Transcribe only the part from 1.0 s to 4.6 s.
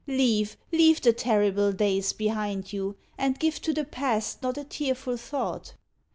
the terrible days behind you, And give to the past not